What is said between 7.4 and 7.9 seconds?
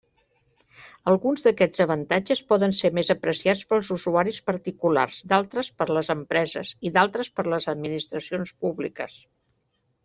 les